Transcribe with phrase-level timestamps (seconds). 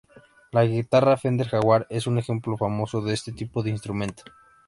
[0.51, 4.23] La guitarra Fender Jaguar es un ejemplo famoso de este tipo de instrumento.